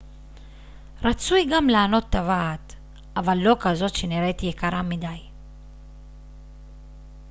[1.01, 2.75] רצוי גם לענוד טבעת
[3.15, 5.21] אבל לא כזאת שנראית יקרה מדי